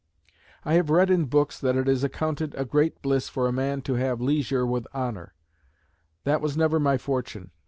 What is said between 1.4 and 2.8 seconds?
that it is accounted a